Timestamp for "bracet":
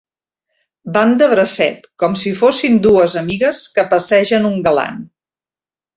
1.33-1.85